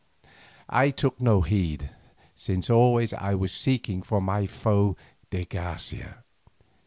[0.71, 1.91] I took no heed,
[2.33, 4.97] since always I was seeking for my foe
[5.29, 6.23] de Garcia.